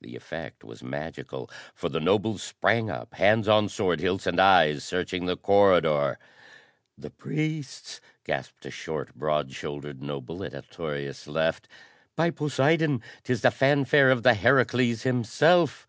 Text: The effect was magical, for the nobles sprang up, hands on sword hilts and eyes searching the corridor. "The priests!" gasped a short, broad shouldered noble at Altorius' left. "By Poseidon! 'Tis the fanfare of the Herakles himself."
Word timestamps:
The 0.00 0.16
effect 0.16 0.64
was 0.64 0.82
magical, 0.82 1.50
for 1.74 1.90
the 1.90 2.00
nobles 2.00 2.42
sprang 2.42 2.88
up, 2.88 3.12
hands 3.12 3.46
on 3.46 3.68
sword 3.68 4.00
hilts 4.00 4.26
and 4.26 4.40
eyes 4.40 4.82
searching 4.82 5.26
the 5.26 5.36
corridor. 5.36 6.18
"The 6.96 7.10
priests!" 7.10 8.00
gasped 8.24 8.64
a 8.64 8.70
short, 8.70 9.14
broad 9.14 9.52
shouldered 9.52 10.00
noble 10.00 10.42
at 10.44 10.54
Altorius' 10.54 11.26
left. 11.28 11.68
"By 12.16 12.30
Poseidon! 12.30 13.02
'Tis 13.24 13.42
the 13.42 13.50
fanfare 13.50 14.10
of 14.10 14.22
the 14.22 14.32
Herakles 14.32 15.02
himself." 15.02 15.86